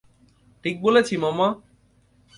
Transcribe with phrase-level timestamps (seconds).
[0.65, 1.47] ঠিক বলছি মামা?